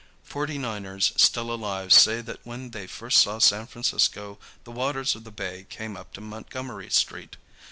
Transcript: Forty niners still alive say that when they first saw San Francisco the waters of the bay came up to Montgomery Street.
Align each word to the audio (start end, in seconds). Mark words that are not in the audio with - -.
Forty 0.23 0.57
niners 0.57 1.13
still 1.15 1.53
alive 1.53 1.93
say 1.93 2.21
that 2.21 2.43
when 2.43 2.71
they 2.71 2.87
first 2.87 3.19
saw 3.19 3.37
San 3.37 3.67
Francisco 3.67 4.39
the 4.63 4.71
waters 4.71 5.13
of 5.13 5.25
the 5.25 5.31
bay 5.31 5.67
came 5.69 5.95
up 5.95 6.11
to 6.15 6.21
Montgomery 6.21 6.89
Street. 6.89 7.37